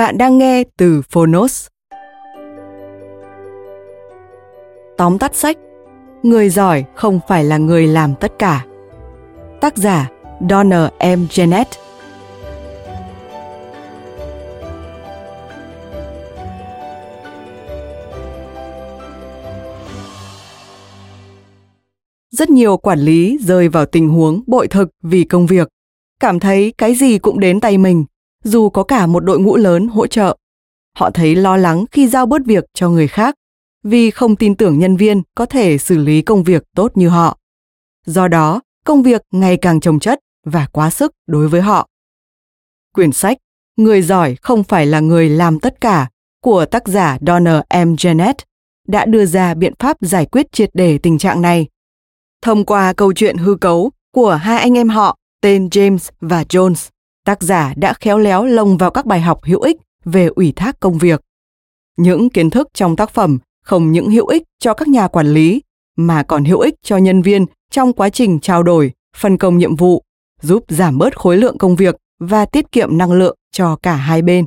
Bạn 0.00 0.18
đang 0.18 0.38
nghe 0.38 0.64
từ 0.76 1.02
Phonos. 1.10 1.66
Tóm 4.96 5.18
tắt 5.18 5.34
sách 5.34 5.56
Người 6.22 6.50
giỏi 6.50 6.84
không 6.94 7.20
phải 7.28 7.44
là 7.44 7.58
người 7.58 7.86
làm 7.86 8.14
tất 8.14 8.32
cả. 8.38 8.66
Tác 9.60 9.76
giả 9.76 10.10
Donna 10.50 10.90
M. 11.00 11.26
Janet 11.30 11.64
Rất 22.30 22.50
nhiều 22.50 22.76
quản 22.76 22.98
lý 22.98 23.38
rơi 23.40 23.68
vào 23.68 23.86
tình 23.86 24.08
huống 24.08 24.42
bội 24.46 24.68
thực 24.68 24.88
vì 25.02 25.24
công 25.24 25.46
việc, 25.46 25.68
cảm 26.20 26.40
thấy 26.40 26.72
cái 26.78 26.94
gì 26.94 27.18
cũng 27.18 27.40
đến 27.40 27.60
tay 27.60 27.78
mình 27.78 28.04
dù 28.44 28.70
có 28.70 28.82
cả 28.82 29.06
một 29.06 29.20
đội 29.20 29.38
ngũ 29.40 29.56
lớn 29.56 29.88
hỗ 29.88 30.06
trợ. 30.06 30.36
Họ 30.96 31.10
thấy 31.10 31.36
lo 31.36 31.56
lắng 31.56 31.84
khi 31.90 32.08
giao 32.08 32.26
bớt 32.26 32.42
việc 32.46 32.64
cho 32.74 32.88
người 32.88 33.08
khác 33.08 33.34
vì 33.82 34.10
không 34.10 34.36
tin 34.36 34.54
tưởng 34.54 34.78
nhân 34.78 34.96
viên 34.96 35.22
có 35.34 35.46
thể 35.46 35.78
xử 35.78 35.98
lý 35.98 36.22
công 36.22 36.42
việc 36.42 36.62
tốt 36.74 36.92
như 36.94 37.08
họ. 37.08 37.38
Do 38.06 38.28
đó, 38.28 38.60
công 38.84 39.02
việc 39.02 39.22
ngày 39.30 39.56
càng 39.56 39.80
trồng 39.80 40.00
chất 40.00 40.20
và 40.46 40.66
quá 40.72 40.90
sức 40.90 41.12
đối 41.26 41.48
với 41.48 41.60
họ. 41.60 41.88
Quyển 42.94 43.12
sách 43.12 43.38
Người 43.76 44.02
giỏi 44.02 44.36
không 44.42 44.64
phải 44.64 44.86
là 44.86 45.00
người 45.00 45.28
làm 45.28 45.60
tất 45.60 45.80
cả 45.80 46.08
của 46.42 46.64
tác 46.64 46.88
giả 46.88 47.18
Donna 47.26 47.62
M. 47.70 47.94
Janet 47.94 48.34
đã 48.88 49.06
đưa 49.06 49.26
ra 49.26 49.54
biện 49.54 49.74
pháp 49.78 49.96
giải 50.00 50.26
quyết 50.26 50.52
triệt 50.52 50.70
đề 50.74 50.98
tình 50.98 51.18
trạng 51.18 51.42
này. 51.42 51.66
Thông 52.42 52.64
qua 52.64 52.92
câu 52.92 53.12
chuyện 53.12 53.36
hư 53.36 53.54
cấu 53.54 53.90
của 54.14 54.34
hai 54.34 54.58
anh 54.58 54.74
em 54.74 54.88
họ 54.88 55.18
tên 55.42 55.68
James 55.68 56.10
và 56.20 56.42
Jones 56.42 56.88
tác 57.24 57.42
giả 57.42 57.74
đã 57.76 57.92
khéo 57.92 58.18
léo 58.18 58.44
lồng 58.44 58.76
vào 58.76 58.90
các 58.90 59.06
bài 59.06 59.20
học 59.20 59.40
hữu 59.44 59.60
ích 59.60 59.76
về 60.04 60.26
ủy 60.26 60.52
thác 60.56 60.80
công 60.80 60.98
việc. 60.98 61.20
Những 61.96 62.30
kiến 62.30 62.50
thức 62.50 62.68
trong 62.74 62.96
tác 62.96 63.10
phẩm 63.10 63.38
không 63.64 63.92
những 63.92 64.10
hữu 64.10 64.26
ích 64.26 64.42
cho 64.58 64.74
các 64.74 64.88
nhà 64.88 65.08
quản 65.08 65.26
lý 65.26 65.62
mà 65.96 66.22
còn 66.22 66.44
hữu 66.44 66.60
ích 66.60 66.74
cho 66.82 66.96
nhân 66.96 67.22
viên 67.22 67.46
trong 67.70 67.92
quá 67.92 68.08
trình 68.08 68.40
trao 68.40 68.62
đổi, 68.62 68.92
phân 69.16 69.36
công 69.36 69.58
nhiệm 69.58 69.76
vụ, 69.76 70.02
giúp 70.42 70.64
giảm 70.68 70.98
bớt 70.98 71.18
khối 71.18 71.36
lượng 71.36 71.58
công 71.58 71.76
việc 71.76 71.96
và 72.18 72.44
tiết 72.44 72.72
kiệm 72.72 72.98
năng 72.98 73.12
lượng 73.12 73.36
cho 73.52 73.76
cả 73.76 73.94
hai 73.94 74.22
bên. 74.22 74.46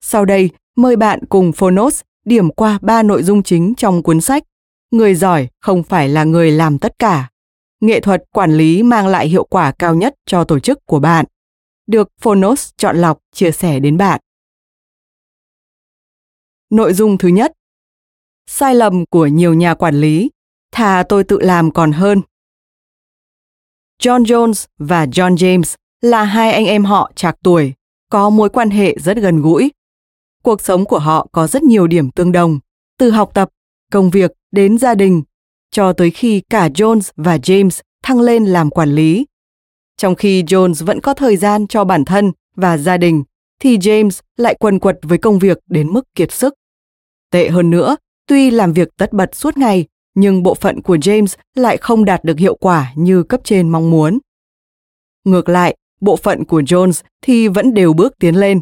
Sau 0.00 0.24
đây, 0.24 0.50
mời 0.76 0.96
bạn 0.96 1.24
cùng 1.28 1.52
Phonos 1.52 2.00
điểm 2.24 2.50
qua 2.50 2.78
ba 2.82 3.02
nội 3.02 3.22
dung 3.22 3.42
chính 3.42 3.74
trong 3.74 4.02
cuốn 4.02 4.20
sách 4.20 4.42
Người 4.90 5.14
giỏi 5.14 5.48
không 5.60 5.82
phải 5.82 6.08
là 6.08 6.24
người 6.24 6.50
làm 6.50 6.78
tất 6.78 6.98
cả. 6.98 7.28
Nghệ 7.80 8.00
thuật 8.00 8.24
quản 8.32 8.52
lý 8.52 8.82
mang 8.82 9.06
lại 9.06 9.28
hiệu 9.28 9.44
quả 9.44 9.72
cao 9.78 9.94
nhất 9.94 10.14
cho 10.26 10.44
tổ 10.44 10.58
chức 10.58 10.86
của 10.86 10.98
bạn 10.98 11.24
được 11.86 12.08
Phonos 12.20 12.70
chọn 12.76 12.96
lọc 12.96 13.18
chia 13.32 13.52
sẻ 13.52 13.80
đến 13.80 13.96
bạn. 13.96 14.20
Nội 16.70 16.94
dung 16.94 17.18
thứ 17.18 17.28
nhất 17.28 17.52
Sai 18.46 18.74
lầm 18.74 19.04
của 19.10 19.26
nhiều 19.26 19.54
nhà 19.54 19.74
quản 19.74 19.94
lý, 19.94 20.30
thà 20.72 21.02
tôi 21.08 21.24
tự 21.24 21.40
làm 21.40 21.70
còn 21.70 21.92
hơn. 21.92 22.22
John 24.02 24.24
Jones 24.24 24.66
và 24.78 25.06
John 25.06 25.34
James 25.34 25.76
là 26.00 26.24
hai 26.24 26.52
anh 26.52 26.66
em 26.66 26.84
họ 26.84 27.12
trạc 27.16 27.36
tuổi, 27.42 27.74
có 28.10 28.30
mối 28.30 28.48
quan 28.48 28.70
hệ 28.70 28.96
rất 28.98 29.16
gần 29.16 29.42
gũi. 29.42 29.72
Cuộc 30.42 30.60
sống 30.60 30.84
của 30.84 30.98
họ 30.98 31.26
có 31.32 31.46
rất 31.46 31.62
nhiều 31.62 31.86
điểm 31.86 32.10
tương 32.10 32.32
đồng, 32.32 32.58
từ 32.98 33.10
học 33.10 33.30
tập, 33.34 33.48
công 33.92 34.10
việc 34.10 34.32
đến 34.50 34.78
gia 34.78 34.94
đình, 34.94 35.22
cho 35.70 35.92
tới 35.92 36.10
khi 36.10 36.42
cả 36.50 36.68
Jones 36.68 37.10
và 37.16 37.36
James 37.36 37.80
thăng 38.02 38.20
lên 38.20 38.44
làm 38.44 38.70
quản 38.70 38.94
lý 38.94 39.26
trong 39.96 40.14
khi 40.14 40.42
Jones 40.42 40.86
vẫn 40.86 41.00
có 41.00 41.14
thời 41.14 41.36
gian 41.36 41.66
cho 41.66 41.84
bản 41.84 42.04
thân 42.04 42.32
và 42.56 42.78
gia 42.78 42.96
đình, 42.96 43.24
thì 43.60 43.78
James 43.78 44.20
lại 44.36 44.54
quần 44.60 44.78
quật 44.78 44.98
với 45.02 45.18
công 45.18 45.38
việc 45.38 45.58
đến 45.66 45.92
mức 45.92 46.14
kiệt 46.14 46.32
sức. 46.32 46.54
Tệ 47.30 47.48
hơn 47.48 47.70
nữa, 47.70 47.96
tuy 48.26 48.50
làm 48.50 48.72
việc 48.72 48.88
tất 48.96 49.12
bật 49.12 49.34
suốt 49.34 49.56
ngày, 49.56 49.84
nhưng 50.14 50.42
bộ 50.42 50.54
phận 50.54 50.82
của 50.82 50.96
James 50.96 51.36
lại 51.54 51.76
không 51.76 52.04
đạt 52.04 52.24
được 52.24 52.38
hiệu 52.38 52.54
quả 52.54 52.92
như 52.94 53.22
cấp 53.22 53.40
trên 53.44 53.68
mong 53.68 53.90
muốn. 53.90 54.18
Ngược 55.24 55.48
lại, 55.48 55.76
bộ 56.00 56.16
phận 56.16 56.44
của 56.44 56.60
Jones 56.60 57.02
thì 57.22 57.48
vẫn 57.48 57.74
đều 57.74 57.92
bước 57.92 58.18
tiến 58.18 58.34
lên. 58.34 58.60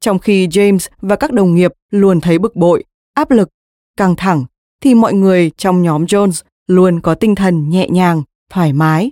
Trong 0.00 0.18
khi 0.18 0.46
James 0.46 0.88
và 1.00 1.16
các 1.16 1.32
đồng 1.32 1.54
nghiệp 1.54 1.72
luôn 1.90 2.20
thấy 2.20 2.38
bực 2.38 2.56
bội, 2.56 2.84
áp 3.14 3.30
lực, 3.30 3.48
căng 3.96 4.16
thẳng, 4.16 4.44
thì 4.80 4.94
mọi 4.94 5.14
người 5.14 5.50
trong 5.56 5.82
nhóm 5.82 6.04
Jones 6.04 6.42
luôn 6.66 7.00
có 7.00 7.14
tinh 7.14 7.34
thần 7.34 7.70
nhẹ 7.70 7.88
nhàng, 7.88 8.22
thoải 8.50 8.72
mái 8.72 9.10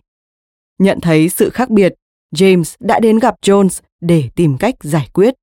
Nhận 0.80 1.00
thấy 1.00 1.28
sự 1.28 1.50
khác 1.50 1.70
biệt, 1.70 1.94
James 2.34 2.76
đã 2.80 3.00
đến 3.00 3.18
gặp 3.18 3.34
Jones 3.42 3.80
để 4.00 4.24
tìm 4.34 4.58
cách 4.58 4.74
giải 4.80 5.08
quyết. 5.12 5.34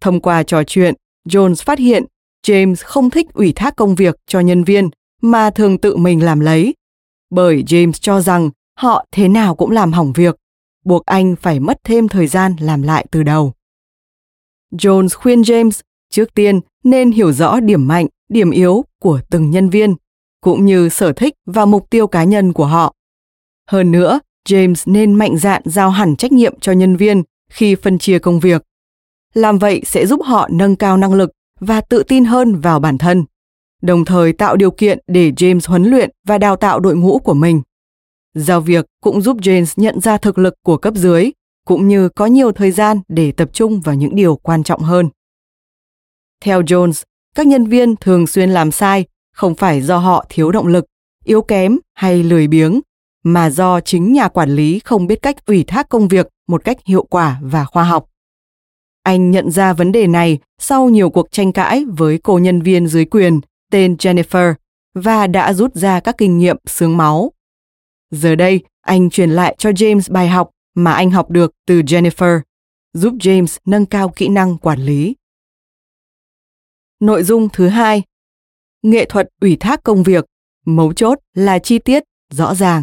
Thông 0.00 0.20
qua 0.20 0.42
trò 0.42 0.62
chuyện, 0.64 0.94
Jones 1.28 1.54
phát 1.54 1.78
hiện 1.78 2.04
James 2.46 2.74
không 2.84 3.10
thích 3.10 3.26
ủy 3.34 3.52
thác 3.52 3.76
công 3.76 3.94
việc 3.94 4.16
cho 4.26 4.40
nhân 4.40 4.64
viên 4.64 4.88
mà 5.22 5.50
thường 5.50 5.78
tự 5.78 5.96
mình 5.96 6.24
làm 6.24 6.40
lấy. 6.40 6.74
Bởi 7.30 7.62
James 7.66 7.92
cho 7.92 8.20
rằng 8.20 8.50
họ 8.78 9.06
thế 9.10 9.28
nào 9.28 9.54
cũng 9.54 9.70
làm 9.70 9.92
hỏng 9.92 10.12
việc, 10.12 10.36
buộc 10.84 11.06
anh 11.06 11.36
phải 11.36 11.60
mất 11.60 11.76
thêm 11.84 12.08
thời 12.08 12.26
gian 12.26 12.56
làm 12.60 12.82
lại 12.82 13.06
từ 13.10 13.22
đầu. 13.22 13.52
Jones 14.72 15.08
khuyên 15.14 15.40
James 15.40 15.80
trước 16.10 16.34
tiên 16.34 16.60
nên 16.84 17.10
hiểu 17.10 17.32
rõ 17.32 17.60
điểm 17.60 17.88
mạnh, 17.88 18.06
điểm 18.28 18.50
yếu 18.50 18.84
của 18.98 19.20
từng 19.30 19.50
nhân 19.50 19.70
viên, 19.70 19.94
cũng 20.40 20.66
như 20.66 20.88
sở 20.88 21.12
thích 21.12 21.34
và 21.46 21.66
mục 21.66 21.90
tiêu 21.90 22.06
cá 22.06 22.24
nhân 22.24 22.52
của 22.52 22.66
họ. 22.66 22.94
Hơn 23.70 23.92
nữa, 23.92 24.20
James 24.48 24.92
nên 24.92 25.14
mạnh 25.14 25.38
dạn 25.38 25.62
giao 25.64 25.90
hẳn 25.90 26.16
trách 26.16 26.32
nhiệm 26.32 26.60
cho 26.60 26.72
nhân 26.72 26.96
viên 26.96 27.22
khi 27.50 27.74
phân 27.74 27.98
chia 27.98 28.18
công 28.18 28.40
việc. 28.40 28.62
Làm 29.34 29.58
vậy 29.58 29.82
sẽ 29.86 30.06
giúp 30.06 30.20
họ 30.24 30.48
nâng 30.52 30.76
cao 30.76 30.96
năng 30.96 31.14
lực 31.14 31.30
và 31.60 31.80
tự 31.80 32.02
tin 32.02 32.24
hơn 32.24 32.60
vào 32.60 32.80
bản 32.80 32.98
thân, 32.98 33.24
đồng 33.82 34.04
thời 34.04 34.32
tạo 34.32 34.56
điều 34.56 34.70
kiện 34.70 34.98
để 35.06 35.30
James 35.30 35.60
huấn 35.68 35.84
luyện 35.84 36.10
và 36.26 36.38
đào 36.38 36.56
tạo 36.56 36.80
đội 36.80 36.96
ngũ 36.96 37.18
của 37.18 37.34
mình. 37.34 37.62
Giao 38.34 38.60
việc 38.60 38.84
cũng 39.00 39.22
giúp 39.22 39.36
James 39.36 39.72
nhận 39.76 40.00
ra 40.00 40.18
thực 40.18 40.38
lực 40.38 40.54
của 40.64 40.76
cấp 40.76 40.94
dưới, 40.96 41.30
cũng 41.66 41.88
như 41.88 42.08
có 42.08 42.26
nhiều 42.26 42.52
thời 42.52 42.70
gian 42.70 43.00
để 43.08 43.32
tập 43.32 43.50
trung 43.52 43.80
vào 43.80 43.94
những 43.94 44.16
điều 44.16 44.36
quan 44.36 44.62
trọng 44.62 44.80
hơn. 44.80 45.08
Theo 46.40 46.62
Jones, 46.62 47.02
các 47.34 47.46
nhân 47.46 47.66
viên 47.66 47.96
thường 47.96 48.26
xuyên 48.26 48.50
làm 48.50 48.70
sai 48.70 49.04
không 49.34 49.54
phải 49.54 49.82
do 49.82 49.98
họ 49.98 50.26
thiếu 50.28 50.50
động 50.50 50.66
lực, 50.66 50.84
yếu 51.24 51.42
kém 51.42 51.78
hay 51.94 52.22
lười 52.22 52.48
biếng 52.48 52.80
mà 53.24 53.50
do 53.50 53.80
chính 53.80 54.12
nhà 54.12 54.28
quản 54.28 54.50
lý 54.50 54.78
không 54.78 55.06
biết 55.06 55.22
cách 55.22 55.46
ủy 55.46 55.64
thác 55.64 55.88
công 55.88 56.08
việc 56.08 56.28
một 56.48 56.64
cách 56.64 56.76
hiệu 56.86 57.04
quả 57.10 57.40
và 57.42 57.64
khoa 57.64 57.84
học. 57.84 58.10
Anh 59.02 59.30
nhận 59.30 59.50
ra 59.50 59.72
vấn 59.72 59.92
đề 59.92 60.06
này 60.06 60.38
sau 60.58 60.88
nhiều 60.88 61.10
cuộc 61.10 61.30
tranh 61.30 61.52
cãi 61.52 61.84
với 61.88 62.18
cô 62.22 62.38
nhân 62.38 62.62
viên 62.62 62.86
dưới 62.86 63.04
quyền 63.04 63.40
tên 63.70 63.94
Jennifer 63.94 64.54
và 64.94 65.26
đã 65.26 65.52
rút 65.52 65.74
ra 65.74 66.00
các 66.00 66.14
kinh 66.18 66.38
nghiệm 66.38 66.56
sướng 66.66 66.96
máu. 66.96 67.32
Giờ 68.10 68.34
đây, 68.34 68.60
anh 68.80 69.10
truyền 69.10 69.30
lại 69.30 69.54
cho 69.58 69.70
James 69.70 70.12
bài 70.12 70.28
học 70.28 70.50
mà 70.74 70.92
anh 70.92 71.10
học 71.10 71.30
được 71.30 71.52
từ 71.66 71.80
Jennifer, 71.80 72.40
giúp 72.92 73.14
James 73.14 73.58
nâng 73.64 73.86
cao 73.86 74.08
kỹ 74.08 74.28
năng 74.28 74.58
quản 74.58 74.80
lý. 74.80 75.14
Nội 77.00 77.22
dung 77.22 77.48
thứ 77.52 77.68
hai. 77.68 78.02
Nghệ 78.82 79.04
thuật 79.04 79.28
ủy 79.40 79.56
thác 79.56 79.82
công 79.82 80.02
việc, 80.02 80.24
mấu 80.66 80.92
chốt 80.92 81.18
là 81.34 81.58
chi 81.58 81.78
tiết, 81.78 82.02
rõ 82.30 82.54
ràng. 82.54 82.82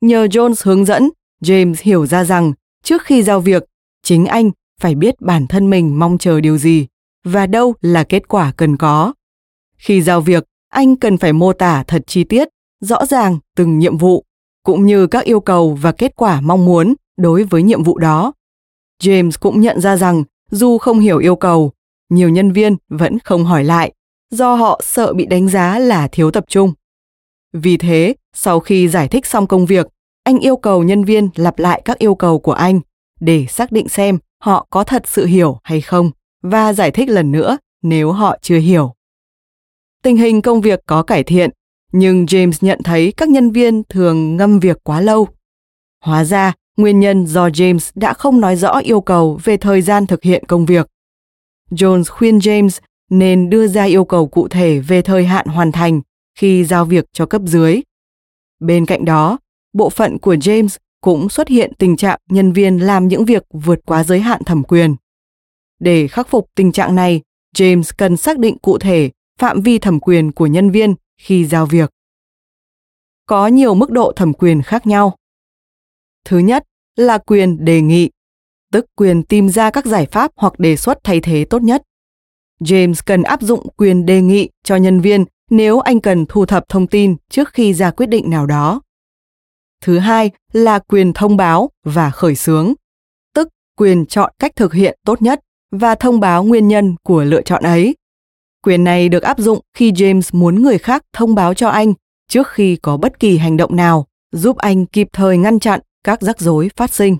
Nhờ 0.00 0.26
Jones 0.26 0.54
hướng 0.62 0.84
dẫn, 0.84 1.10
James 1.42 1.74
hiểu 1.82 2.06
ra 2.06 2.24
rằng 2.24 2.52
trước 2.82 3.02
khi 3.02 3.22
giao 3.22 3.40
việc, 3.40 3.64
chính 4.02 4.26
anh 4.26 4.50
phải 4.80 4.94
biết 4.94 5.20
bản 5.20 5.46
thân 5.46 5.70
mình 5.70 5.98
mong 5.98 6.18
chờ 6.18 6.40
điều 6.40 6.58
gì 6.58 6.86
và 7.24 7.46
đâu 7.46 7.74
là 7.80 8.04
kết 8.04 8.28
quả 8.28 8.52
cần 8.56 8.76
có. 8.76 9.12
Khi 9.78 10.02
giao 10.02 10.20
việc, 10.20 10.44
anh 10.68 10.96
cần 10.96 11.18
phải 11.18 11.32
mô 11.32 11.52
tả 11.52 11.84
thật 11.86 12.02
chi 12.06 12.24
tiết, 12.24 12.48
rõ 12.80 13.06
ràng 13.06 13.38
từng 13.56 13.78
nhiệm 13.78 13.96
vụ, 13.96 14.24
cũng 14.62 14.86
như 14.86 15.06
các 15.06 15.24
yêu 15.24 15.40
cầu 15.40 15.78
và 15.82 15.92
kết 15.92 16.12
quả 16.16 16.40
mong 16.40 16.64
muốn 16.64 16.94
đối 17.16 17.44
với 17.44 17.62
nhiệm 17.62 17.82
vụ 17.82 17.98
đó. 17.98 18.32
James 19.02 19.30
cũng 19.40 19.60
nhận 19.60 19.80
ra 19.80 19.96
rằng 19.96 20.24
dù 20.50 20.78
không 20.78 20.98
hiểu 20.98 21.18
yêu 21.18 21.36
cầu, 21.36 21.72
nhiều 22.10 22.28
nhân 22.28 22.52
viên 22.52 22.76
vẫn 22.88 23.18
không 23.18 23.44
hỏi 23.44 23.64
lại 23.64 23.92
do 24.30 24.54
họ 24.54 24.80
sợ 24.84 25.12
bị 25.12 25.26
đánh 25.26 25.48
giá 25.48 25.78
là 25.78 26.08
thiếu 26.08 26.30
tập 26.30 26.44
trung. 26.48 26.72
Vì 27.62 27.76
thế, 27.76 28.14
sau 28.34 28.60
khi 28.60 28.88
giải 28.88 29.08
thích 29.08 29.26
xong 29.26 29.46
công 29.46 29.66
việc, 29.66 29.86
anh 30.24 30.38
yêu 30.38 30.56
cầu 30.56 30.82
nhân 30.82 31.04
viên 31.04 31.28
lặp 31.34 31.58
lại 31.58 31.82
các 31.84 31.98
yêu 31.98 32.14
cầu 32.14 32.38
của 32.38 32.52
anh 32.52 32.80
để 33.20 33.46
xác 33.48 33.72
định 33.72 33.88
xem 33.88 34.18
họ 34.42 34.66
có 34.70 34.84
thật 34.84 35.02
sự 35.06 35.26
hiểu 35.26 35.58
hay 35.64 35.80
không 35.80 36.10
và 36.42 36.72
giải 36.72 36.90
thích 36.90 37.08
lần 37.08 37.32
nữa 37.32 37.58
nếu 37.82 38.12
họ 38.12 38.36
chưa 38.42 38.58
hiểu. 38.58 38.94
Tình 40.02 40.16
hình 40.16 40.42
công 40.42 40.60
việc 40.60 40.80
có 40.86 41.02
cải 41.02 41.22
thiện, 41.22 41.50
nhưng 41.92 42.24
James 42.24 42.52
nhận 42.60 42.82
thấy 42.84 43.12
các 43.16 43.28
nhân 43.28 43.50
viên 43.50 43.82
thường 43.88 44.36
ngâm 44.36 44.60
việc 44.60 44.76
quá 44.84 45.00
lâu. 45.00 45.28
Hóa 46.04 46.24
ra, 46.24 46.52
nguyên 46.76 47.00
nhân 47.00 47.26
do 47.26 47.48
James 47.48 47.90
đã 47.94 48.12
không 48.12 48.40
nói 48.40 48.56
rõ 48.56 48.78
yêu 48.78 49.00
cầu 49.00 49.40
về 49.44 49.56
thời 49.56 49.82
gian 49.82 50.06
thực 50.06 50.22
hiện 50.22 50.44
công 50.44 50.66
việc. 50.66 50.86
Jones 51.70 52.04
khuyên 52.10 52.38
James 52.38 52.80
nên 53.10 53.50
đưa 53.50 53.66
ra 53.66 53.84
yêu 53.84 54.04
cầu 54.04 54.26
cụ 54.26 54.48
thể 54.48 54.78
về 54.78 55.02
thời 55.02 55.24
hạn 55.24 55.46
hoàn 55.46 55.72
thành 55.72 56.00
khi 56.36 56.64
giao 56.64 56.84
việc 56.84 57.04
cho 57.12 57.26
cấp 57.26 57.42
dưới. 57.44 57.80
Bên 58.60 58.86
cạnh 58.86 59.04
đó, 59.04 59.38
bộ 59.72 59.90
phận 59.90 60.18
của 60.18 60.34
James 60.34 60.76
cũng 61.00 61.28
xuất 61.28 61.48
hiện 61.48 61.72
tình 61.78 61.96
trạng 61.96 62.20
nhân 62.28 62.52
viên 62.52 62.78
làm 62.78 63.08
những 63.08 63.24
việc 63.24 63.44
vượt 63.50 63.80
quá 63.86 64.04
giới 64.04 64.20
hạn 64.20 64.44
thẩm 64.44 64.64
quyền. 64.64 64.96
Để 65.78 66.08
khắc 66.08 66.28
phục 66.28 66.48
tình 66.54 66.72
trạng 66.72 66.94
này, 66.94 67.22
James 67.56 67.92
cần 67.98 68.16
xác 68.16 68.38
định 68.38 68.58
cụ 68.58 68.78
thể 68.78 69.10
phạm 69.38 69.60
vi 69.60 69.78
thẩm 69.78 70.00
quyền 70.00 70.32
của 70.32 70.46
nhân 70.46 70.70
viên 70.70 70.94
khi 71.18 71.44
giao 71.44 71.66
việc. 71.66 71.90
Có 73.26 73.46
nhiều 73.46 73.74
mức 73.74 73.90
độ 73.90 74.12
thẩm 74.16 74.32
quyền 74.32 74.62
khác 74.62 74.86
nhau. 74.86 75.16
Thứ 76.24 76.38
nhất 76.38 76.64
là 76.96 77.18
quyền 77.18 77.64
đề 77.64 77.80
nghị, 77.80 78.10
tức 78.72 78.86
quyền 78.96 79.22
tìm 79.22 79.48
ra 79.48 79.70
các 79.70 79.86
giải 79.86 80.06
pháp 80.12 80.32
hoặc 80.36 80.58
đề 80.58 80.76
xuất 80.76 80.98
thay 81.04 81.20
thế 81.20 81.44
tốt 81.44 81.62
nhất. 81.62 81.82
James 82.60 82.94
cần 83.06 83.22
áp 83.22 83.42
dụng 83.42 83.68
quyền 83.76 84.06
đề 84.06 84.22
nghị 84.22 84.48
cho 84.64 84.76
nhân 84.76 85.00
viên 85.00 85.24
nếu 85.50 85.80
anh 85.80 86.00
cần 86.00 86.26
thu 86.28 86.46
thập 86.46 86.68
thông 86.68 86.86
tin 86.86 87.16
trước 87.30 87.48
khi 87.52 87.74
ra 87.74 87.90
quyết 87.90 88.06
định 88.06 88.30
nào 88.30 88.46
đó. 88.46 88.80
Thứ 89.82 89.98
hai 89.98 90.30
là 90.52 90.78
quyền 90.78 91.12
thông 91.12 91.36
báo 91.36 91.70
và 91.84 92.10
khởi 92.10 92.34
xướng, 92.34 92.72
tức 93.34 93.48
quyền 93.76 94.06
chọn 94.06 94.32
cách 94.38 94.56
thực 94.56 94.72
hiện 94.72 94.98
tốt 95.04 95.22
nhất 95.22 95.40
và 95.70 95.94
thông 95.94 96.20
báo 96.20 96.44
nguyên 96.44 96.68
nhân 96.68 96.96
của 97.02 97.24
lựa 97.24 97.42
chọn 97.42 97.62
ấy. 97.62 97.96
Quyền 98.62 98.84
này 98.84 99.08
được 99.08 99.22
áp 99.22 99.38
dụng 99.38 99.60
khi 99.74 99.92
James 99.92 100.38
muốn 100.38 100.62
người 100.62 100.78
khác 100.78 101.02
thông 101.12 101.34
báo 101.34 101.54
cho 101.54 101.68
anh 101.68 101.94
trước 102.28 102.48
khi 102.48 102.76
có 102.76 102.96
bất 102.96 103.18
kỳ 103.18 103.38
hành 103.38 103.56
động 103.56 103.76
nào 103.76 104.06
giúp 104.32 104.56
anh 104.56 104.86
kịp 104.86 105.08
thời 105.12 105.38
ngăn 105.38 105.58
chặn 105.58 105.80
các 106.04 106.22
rắc 106.22 106.40
rối 106.40 106.70
phát 106.76 106.94
sinh. 106.94 107.16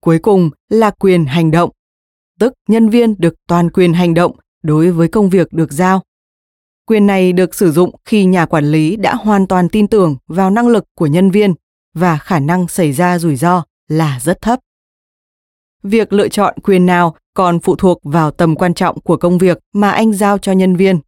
Cuối 0.00 0.18
cùng 0.18 0.50
là 0.68 0.90
quyền 0.90 1.24
hành 1.24 1.50
động, 1.50 1.70
tức 2.40 2.52
nhân 2.68 2.88
viên 2.88 3.14
được 3.18 3.34
toàn 3.46 3.70
quyền 3.70 3.92
hành 3.92 4.14
động 4.14 4.36
đối 4.62 4.90
với 4.90 5.08
công 5.08 5.28
việc 5.30 5.52
được 5.52 5.72
giao. 5.72 6.02
Quyền 6.88 7.06
này 7.06 7.32
được 7.32 7.54
sử 7.54 7.72
dụng 7.72 7.94
khi 8.04 8.24
nhà 8.24 8.46
quản 8.46 8.64
lý 8.64 8.96
đã 8.96 9.14
hoàn 9.14 9.46
toàn 9.46 9.68
tin 9.68 9.88
tưởng 9.88 10.16
vào 10.26 10.50
năng 10.50 10.68
lực 10.68 10.84
của 10.94 11.06
nhân 11.06 11.30
viên 11.30 11.54
và 11.94 12.18
khả 12.18 12.38
năng 12.38 12.68
xảy 12.68 12.92
ra 12.92 13.18
rủi 13.18 13.36
ro 13.36 13.64
là 13.88 14.20
rất 14.22 14.40
thấp. 14.40 14.58
Việc 15.82 16.12
lựa 16.12 16.28
chọn 16.28 16.54
quyền 16.62 16.86
nào 16.86 17.16
còn 17.34 17.60
phụ 17.60 17.76
thuộc 17.76 18.00
vào 18.02 18.30
tầm 18.30 18.56
quan 18.56 18.74
trọng 18.74 19.00
của 19.00 19.16
công 19.16 19.38
việc 19.38 19.58
mà 19.72 19.90
anh 19.90 20.12
giao 20.12 20.38
cho 20.38 20.52
nhân 20.52 20.76
viên. 20.76 21.00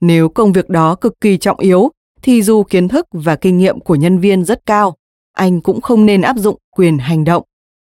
Nếu 0.00 0.28
công 0.28 0.52
việc 0.52 0.68
đó 0.68 0.94
cực 0.94 1.20
kỳ 1.20 1.38
trọng 1.38 1.58
yếu 1.58 1.90
thì 2.22 2.42
dù 2.42 2.62
kiến 2.62 2.88
thức 2.88 3.06
và 3.12 3.36
kinh 3.36 3.58
nghiệm 3.58 3.80
của 3.80 3.94
nhân 3.94 4.18
viên 4.18 4.44
rất 4.44 4.66
cao, 4.66 4.96
anh 5.32 5.60
cũng 5.60 5.80
không 5.80 6.06
nên 6.06 6.22
áp 6.22 6.36
dụng 6.36 6.58
quyền 6.70 6.98
hành 6.98 7.24
động 7.24 7.44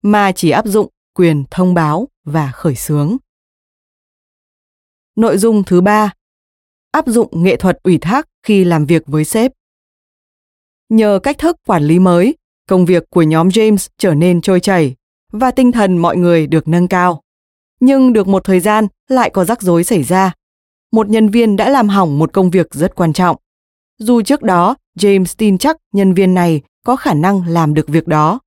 mà 0.02 0.32
chỉ 0.32 0.50
áp 0.50 0.66
dụng 0.66 0.88
quyền 1.14 1.44
thông 1.50 1.74
báo 1.74 2.08
và 2.24 2.52
khởi 2.54 2.74
xướng. 2.74 3.16
Nội 5.16 5.38
dung 5.38 5.62
thứ 5.64 5.80
ba, 5.80 6.12
áp 6.92 7.06
dụng 7.06 7.42
nghệ 7.42 7.56
thuật 7.56 7.78
ủy 7.82 7.98
thác 7.98 8.28
khi 8.42 8.64
làm 8.64 8.86
việc 8.86 9.02
với 9.06 9.24
sếp. 9.24 9.52
Nhờ 10.88 11.18
cách 11.22 11.38
thức 11.38 11.56
quản 11.66 11.84
lý 11.84 11.98
mới, 11.98 12.34
công 12.68 12.84
việc 12.84 13.10
của 13.10 13.22
nhóm 13.22 13.48
James 13.48 13.88
trở 13.98 14.14
nên 14.14 14.40
trôi 14.40 14.60
chảy 14.60 14.94
và 15.32 15.50
tinh 15.50 15.72
thần 15.72 15.98
mọi 15.98 16.16
người 16.16 16.46
được 16.46 16.68
nâng 16.68 16.88
cao. 16.88 17.22
Nhưng 17.80 18.12
được 18.12 18.28
một 18.28 18.44
thời 18.44 18.60
gian 18.60 18.86
lại 19.08 19.30
có 19.30 19.44
rắc 19.44 19.62
rối 19.62 19.84
xảy 19.84 20.02
ra. 20.02 20.32
Một 20.92 21.08
nhân 21.08 21.28
viên 21.28 21.56
đã 21.56 21.68
làm 21.68 21.88
hỏng 21.88 22.18
một 22.18 22.32
công 22.32 22.50
việc 22.50 22.74
rất 22.74 22.94
quan 22.94 23.12
trọng. 23.12 23.36
Dù 23.98 24.22
trước 24.22 24.42
đó 24.42 24.76
James 24.98 25.34
tin 25.38 25.58
chắc 25.58 25.76
nhân 25.92 26.14
viên 26.14 26.34
này 26.34 26.60
có 26.84 26.96
khả 26.96 27.14
năng 27.14 27.48
làm 27.48 27.74
được 27.74 27.88
việc 27.88 28.08
đó. 28.08 28.40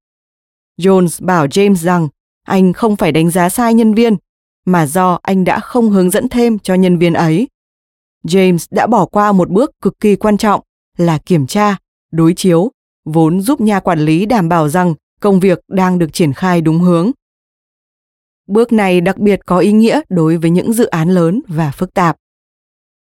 Jones 0.81 1.25
bảo 1.25 1.47
James 1.47 1.75
rằng 1.75 2.07
anh 2.43 2.73
không 2.73 2.95
phải 2.95 3.11
đánh 3.11 3.29
giá 3.29 3.49
sai 3.49 3.73
nhân 3.73 3.93
viên, 3.93 4.17
mà 4.65 4.85
do 4.85 5.19
anh 5.21 5.43
đã 5.43 5.59
không 5.59 5.89
hướng 5.89 6.09
dẫn 6.09 6.29
thêm 6.29 6.59
cho 6.59 6.73
nhân 6.73 6.97
viên 6.97 7.13
ấy. 7.13 7.47
James 8.27 8.67
đã 8.71 8.87
bỏ 8.87 9.05
qua 9.05 9.31
một 9.31 9.49
bước 9.49 9.71
cực 9.81 9.99
kỳ 9.99 10.15
quan 10.15 10.37
trọng 10.37 10.61
là 10.97 11.17
kiểm 11.17 11.47
tra, 11.47 11.77
đối 12.11 12.33
chiếu, 12.33 12.71
vốn 13.05 13.41
giúp 13.41 13.61
nhà 13.61 13.79
quản 13.79 13.99
lý 13.99 14.25
đảm 14.25 14.49
bảo 14.49 14.69
rằng 14.69 14.93
công 15.19 15.39
việc 15.39 15.59
đang 15.67 15.99
được 15.99 16.13
triển 16.13 16.33
khai 16.33 16.61
đúng 16.61 16.79
hướng. 16.79 17.11
Bước 18.47 18.71
này 18.71 19.01
đặc 19.01 19.17
biệt 19.17 19.39
có 19.45 19.59
ý 19.59 19.71
nghĩa 19.71 20.01
đối 20.09 20.37
với 20.37 20.49
những 20.51 20.73
dự 20.73 20.85
án 20.85 21.09
lớn 21.09 21.41
và 21.47 21.71
phức 21.71 21.93
tạp. 21.93 22.15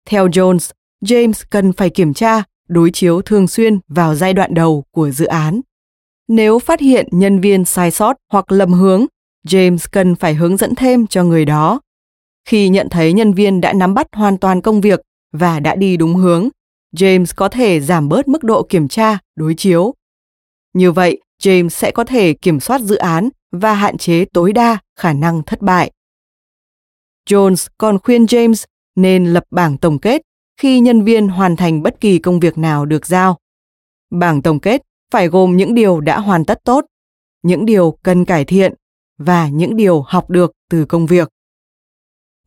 Theo 0.06 0.28
Jones, 0.28 0.70
James 1.04 1.44
cần 1.50 1.72
phải 1.72 1.90
kiểm 1.90 2.14
tra, 2.14 2.42
đối 2.68 2.90
chiếu 2.90 3.22
thường 3.22 3.48
xuyên 3.48 3.78
vào 3.88 4.14
giai 4.14 4.34
đoạn 4.34 4.54
đầu 4.54 4.84
của 4.90 5.10
dự 5.10 5.26
án. 5.26 5.60
Nếu 6.28 6.58
phát 6.58 6.80
hiện 6.80 7.08
nhân 7.10 7.40
viên 7.40 7.64
sai 7.64 7.90
sót 7.90 8.16
hoặc 8.32 8.52
lầm 8.52 8.72
hướng, 8.72 9.06
James 9.46 9.88
cần 9.92 10.14
phải 10.14 10.34
hướng 10.34 10.56
dẫn 10.56 10.74
thêm 10.74 11.06
cho 11.06 11.24
người 11.24 11.44
đó. 11.44 11.80
Khi 12.44 12.68
nhận 12.68 12.88
thấy 12.90 13.12
nhân 13.12 13.32
viên 13.32 13.60
đã 13.60 13.72
nắm 13.72 13.94
bắt 13.94 14.06
hoàn 14.12 14.38
toàn 14.38 14.60
công 14.60 14.80
việc 14.80 15.00
và 15.32 15.60
đã 15.60 15.74
đi 15.74 15.96
đúng 15.96 16.14
hướng, 16.14 16.48
James 16.96 17.32
có 17.36 17.48
thể 17.48 17.80
giảm 17.80 18.08
bớt 18.08 18.28
mức 18.28 18.44
độ 18.44 18.66
kiểm 18.68 18.88
tra, 18.88 19.18
đối 19.36 19.54
chiếu. 19.54 19.94
Như 20.72 20.92
vậy, 20.92 21.20
James 21.42 21.68
sẽ 21.68 21.90
có 21.90 22.04
thể 22.04 22.32
kiểm 22.32 22.60
soát 22.60 22.80
dự 22.80 22.96
án 22.96 23.28
và 23.52 23.74
hạn 23.74 23.98
chế 23.98 24.24
tối 24.24 24.52
đa 24.52 24.78
khả 24.96 25.12
năng 25.12 25.42
thất 25.42 25.62
bại. 25.62 25.90
Jones 27.30 27.68
còn 27.78 27.98
khuyên 27.98 28.24
James 28.24 28.64
nên 28.96 29.26
lập 29.26 29.44
bảng 29.50 29.78
tổng 29.78 29.98
kết 29.98 30.22
khi 30.56 30.80
nhân 30.80 31.04
viên 31.04 31.28
hoàn 31.28 31.56
thành 31.56 31.82
bất 31.82 32.00
kỳ 32.00 32.18
công 32.18 32.40
việc 32.40 32.58
nào 32.58 32.86
được 32.86 33.06
giao. 33.06 33.38
Bảng 34.10 34.42
tổng 34.42 34.60
kết 34.60 34.82
phải 35.10 35.28
gồm 35.28 35.56
những 35.56 35.74
điều 35.74 36.00
đã 36.00 36.20
hoàn 36.20 36.44
tất 36.44 36.60
tốt, 36.64 36.84
những 37.42 37.66
điều 37.66 37.98
cần 38.02 38.24
cải 38.24 38.44
thiện 38.44 38.74
và 39.18 39.48
những 39.48 39.76
điều 39.76 40.00
học 40.00 40.30
được 40.30 40.52
từ 40.70 40.84
công 40.84 41.06
việc. 41.06 41.28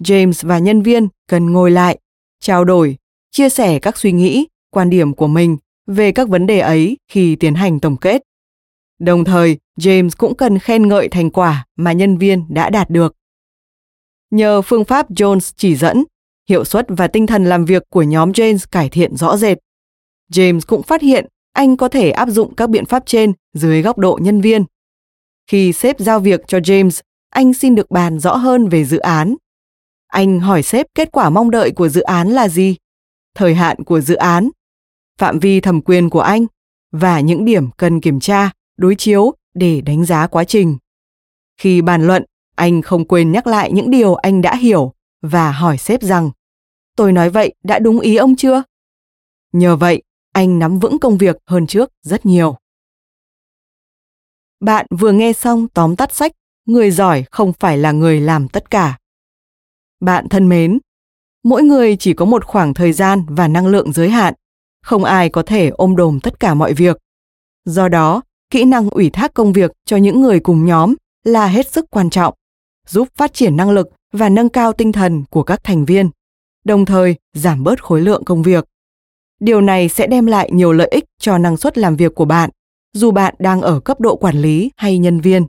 James 0.04 0.48
và 0.48 0.60
nhân 0.60 0.82
viên 0.82 1.08
cần 1.28 1.52
ngồi 1.52 1.72
lại, 1.72 2.00
trao 2.42 2.66
đổi, 2.66 2.98
chia 3.32 3.50
sẻ 3.50 3.80
các 3.80 3.98
suy 3.98 4.12
nghĩ, 4.12 4.48
quan 4.70 4.90
điểm 4.90 5.14
của 5.14 5.28
mình 5.28 5.58
về 5.88 6.12
các 6.12 6.30
vấn 6.30 6.48
đề 6.48 6.60
ấy 6.60 6.98
khi 7.08 7.36
tiến 7.36 7.56
hành 7.56 7.80
tổng 7.80 7.98
kết. 7.98 8.22
Đồng 9.00 9.24
thời, 9.24 9.58
James 9.80 10.10
cũng 10.18 10.36
cần 10.36 10.60
khen 10.60 10.88
ngợi 10.88 11.08
thành 11.08 11.30
quả 11.30 11.66
mà 11.76 11.92
nhân 11.92 12.18
viên 12.18 12.46
đã 12.54 12.70
đạt 12.70 12.90
được. 12.90 13.16
Nhờ 14.32 14.62
phương 14.62 14.86
pháp 14.86 15.12
Jones 15.12 15.52
chỉ 15.56 15.76
dẫn, 15.76 16.04
hiệu 16.50 16.66
suất 16.66 16.86
và 16.90 17.08
tinh 17.08 17.28
thần 17.28 17.46
làm 17.46 17.66
việc 17.66 17.84
của 17.90 18.04
nhóm 18.04 18.32
James 18.32 18.66
cải 18.72 18.90
thiện 18.90 19.16
rõ 19.16 19.38
rệt. 19.38 19.58
James 20.34 20.60
cũng 20.68 20.84
phát 20.84 21.02
hiện 21.02 21.26
anh 21.54 21.78
có 21.78 21.88
thể 21.88 22.12
áp 22.12 22.30
dụng 22.30 22.56
các 22.56 22.70
biện 22.70 22.86
pháp 22.86 23.04
trên 23.06 23.34
dưới 23.54 23.82
góc 23.82 23.98
độ 23.98 24.20
nhân 24.22 24.42
viên. 24.42 24.66
Khi 25.48 25.74
sếp 25.74 26.00
giao 26.00 26.20
việc 26.20 26.42
cho 26.48 26.58
James, 26.58 27.02
anh 27.30 27.54
xin 27.54 27.76
được 27.76 27.92
bàn 27.92 28.20
rõ 28.20 28.36
hơn 28.36 28.70
về 28.70 28.86
dự 28.86 28.98
án. 28.98 29.36
Anh 30.12 30.40
hỏi 30.40 30.64
sếp 30.64 30.88
kết 30.96 31.12
quả 31.12 31.30
mong 31.30 31.52
đợi 31.52 31.72
của 31.72 31.90
dự 31.90 32.02
án 32.02 32.30
là 32.30 32.48
gì, 32.48 32.76
thời 33.36 33.56
hạn 33.56 33.84
của 33.84 34.02
dự 34.02 34.16
án, 34.16 34.50
phạm 35.18 35.40
vi 35.40 35.62
thẩm 35.62 35.82
quyền 35.82 36.10
của 36.10 36.20
anh 36.20 36.46
và 36.92 37.20
những 37.20 37.46
điểm 37.46 37.70
cần 37.78 38.02
kiểm 38.02 38.20
tra, 38.20 38.52
đối 38.78 38.96
chiếu 38.96 39.34
để 39.54 39.82
đánh 39.82 40.06
giá 40.06 40.28
quá 40.28 40.44
trình. 40.44 40.78
Khi 41.58 41.82
bàn 41.82 42.08
luận, 42.08 42.26
anh 42.56 42.82
không 42.82 43.08
quên 43.08 43.32
nhắc 43.32 43.48
lại 43.48 43.72
những 43.72 43.92
điều 43.92 44.16
anh 44.16 44.42
đã 44.42 44.56
hiểu 44.56 44.94
và 45.22 45.52
hỏi 45.52 45.78
sếp 45.78 46.02
rằng 46.02 46.32
tôi 46.96 47.12
nói 47.12 47.30
vậy 47.30 47.54
đã 47.64 47.80
đúng 47.80 48.00
ý 48.00 48.16
ông 48.16 48.36
chưa? 48.36 48.64
Nhờ 49.54 49.76
vậy 49.76 50.02
anh 50.34 50.60
nắm 50.60 50.80
vững 50.80 51.00
công 51.00 51.18
việc 51.18 51.38
hơn 51.46 51.68
trước 51.68 51.92
rất 52.02 52.26
nhiều. 52.26 52.56
Bạn 54.60 54.86
vừa 55.00 55.12
nghe 55.12 55.34
xong 55.34 55.68
tóm 55.68 55.96
tắt 55.96 56.14
sách 56.14 56.32
người 56.66 56.92
giỏi 56.92 57.24
không 57.32 57.54
phải 57.54 57.78
là 57.78 57.92
người 57.92 58.22
làm 58.22 58.48
tất 58.48 58.70
cả. 58.70 58.98
Bạn 60.02 60.30
thân 60.30 60.50
mến, 60.50 60.80
mỗi 61.44 61.64
người 61.64 61.96
chỉ 61.96 62.14
có 62.14 62.26
một 62.26 62.46
khoảng 62.46 62.74
thời 62.74 62.94
gian 62.94 63.26
và 63.28 63.48
năng 63.48 63.68
lượng 63.68 63.94
giới 63.94 64.10
hạn, 64.10 64.34
không 64.84 65.04
ai 65.04 65.30
có 65.30 65.44
thể 65.44 65.70
ôm 65.70 65.96
đồm 65.96 66.20
tất 66.20 66.40
cả 66.40 66.54
mọi 66.54 66.74
việc. 66.74 66.98
Do 67.66 67.88
đó, 67.88 68.22
kỹ 68.50 68.64
năng 68.64 68.90
ủy 68.90 69.10
thác 69.10 69.34
công 69.34 69.54
việc 69.54 69.72
cho 69.86 69.98
những 69.98 70.22
người 70.22 70.40
cùng 70.40 70.66
nhóm 70.66 70.96
là 71.24 71.48
hết 71.48 71.72
sức 71.72 71.86
quan 71.90 72.10
trọng, 72.10 72.34
giúp 72.88 73.08
phát 73.16 73.34
triển 73.34 73.58
năng 73.58 73.72
lực 73.72 73.88
và 74.14 74.30
nâng 74.30 74.50
cao 74.50 74.74
tinh 74.74 74.92
thần 74.92 75.24
của 75.30 75.44
các 75.44 75.64
thành 75.64 75.86
viên, 75.86 76.10
đồng 76.64 76.86
thời 76.86 77.16
giảm 77.34 77.64
bớt 77.64 77.84
khối 77.84 78.02
lượng 78.02 78.24
công 78.26 78.44
việc. 78.44 78.66
Điều 79.40 79.62
này 79.62 79.90
sẽ 79.90 80.08
đem 80.08 80.26
lại 80.26 80.50
nhiều 80.54 80.72
lợi 80.72 80.88
ích 80.92 81.04
cho 81.20 81.38
năng 81.38 81.58
suất 81.58 81.78
làm 81.78 81.96
việc 81.96 82.16
của 82.16 82.26
bạn, 82.26 82.50
dù 82.94 83.12
bạn 83.12 83.36
đang 83.40 83.62
ở 83.62 83.80
cấp 83.80 84.00
độ 84.02 84.16
quản 84.16 84.42
lý 84.42 84.72
hay 84.76 84.98
nhân 84.98 85.22
viên. 85.22 85.46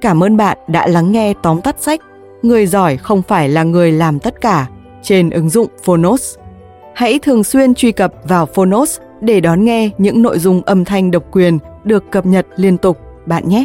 Cảm 0.00 0.24
ơn 0.24 0.36
bạn 0.36 0.58
đã 0.68 0.86
lắng 0.86 1.12
nghe 1.12 1.34
tóm 1.42 1.60
tắt 1.60 1.76
sách 1.78 2.00
Người 2.42 2.66
giỏi 2.66 2.96
không 2.96 3.22
phải 3.22 3.48
là 3.48 3.62
người 3.62 3.92
làm 3.92 4.18
tất 4.18 4.40
cả 4.40 4.66
trên 5.02 5.30
ứng 5.30 5.48
dụng 5.48 5.68
Phonos. 5.82 6.36
Hãy 6.94 7.18
thường 7.18 7.44
xuyên 7.44 7.74
truy 7.74 7.92
cập 7.92 8.14
vào 8.24 8.46
Phonos 8.46 8.98
để 9.20 9.40
đón 9.40 9.64
nghe 9.64 9.90
những 9.98 10.22
nội 10.22 10.38
dung 10.38 10.62
âm 10.62 10.84
thanh 10.84 11.10
độc 11.10 11.24
quyền 11.32 11.58
được 11.84 12.10
cập 12.10 12.26
nhật 12.26 12.46
liên 12.56 12.78
tục, 12.78 12.98
bạn 13.26 13.48
nhé. 13.48 13.64